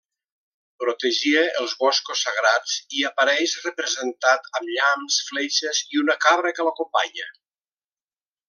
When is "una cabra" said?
6.07-6.57